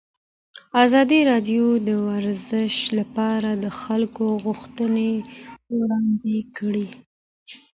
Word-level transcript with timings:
ازادي 0.83 1.19
راډیو 1.31 1.65
د 1.87 1.89
ورزش 2.07 2.75
لپاره 2.99 3.49
د 3.63 3.65
خلکو 3.81 4.25
غوښتنې 4.43 5.11
وړاندې 5.75 6.37
کړي. 6.57 6.87